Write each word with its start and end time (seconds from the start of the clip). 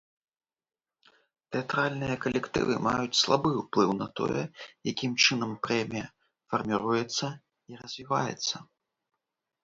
Тэатральныя 1.55 2.13
калектывы 2.23 2.75
маюць 2.85 3.19
слабы 3.23 3.51
ўплыў 3.61 3.91
на 4.01 4.07
тое, 4.19 4.41
якім 4.91 5.13
чынам 5.23 5.51
прэмія 5.67 6.07
фарміруецца 6.55 7.27
і 7.73 7.79
развіваецца. 7.83 8.55